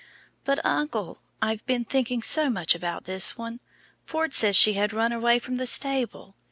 [0.45, 3.59] "But, uncle, I've been thinking so much about this one.
[4.03, 6.33] Ford says she had run away from the stable.